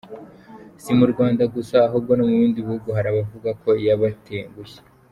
[0.81, 4.79] Si mu Rwanda gusa ahubwo no mu bindi bihugu hari abavuga ko yabatengushye.